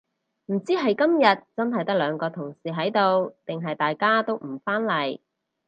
[0.47, 5.19] 唔知係今日真係得兩個同事喺度定係大家都唔返嚟